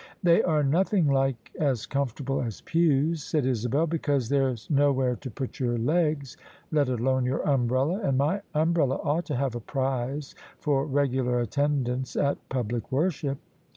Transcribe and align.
"They 0.23 0.41
are 0.41 0.63
nothing 0.63 1.05
like 1.11 1.51
as 1.59 1.85
comfortable 1.85 2.41
as 2.41 2.61
pews," 2.61 3.23
said 3.23 3.45
Isabel: 3.45 3.85
"because 3.85 4.29
there's 4.29 4.67
nowhere 4.67 5.15
to 5.17 5.29
put 5.29 5.59
your 5.59 5.77
legs— 5.77 6.37
^let 6.73 6.89
alone 6.89 7.23
your 7.23 7.47
umbrella: 7.47 7.99
and 7.99 8.17
my 8.17 8.41
umbrella 8.55 8.95
ought 9.03 9.25
to 9.25 9.35
have 9.35 9.53
a 9.53 9.59
prize 9.59 10.33
for 10.57 10.87
regular 10.87 11.39
attendance 11.39 12.15
at 12.15 12.39
public 12.49 12.91
worship." 12.91 13.37